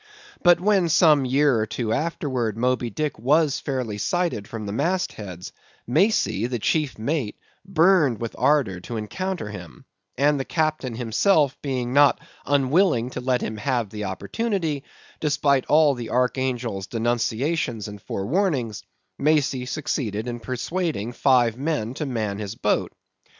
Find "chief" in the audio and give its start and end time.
6.57-6.97